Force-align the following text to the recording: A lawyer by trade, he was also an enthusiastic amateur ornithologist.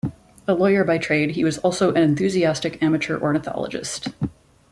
A 0.47 0.55
lawyer 0.55 0.83
by 0.83 0.97
trade, 0.97 1.35
he 1.35 1.43
was 1.43 1.59
also 1.59 1.91
an 1.91 1.97
enthusiastic 2.01 2.81
amateur 2.81 3.19
ornithologist. 3.19 4.07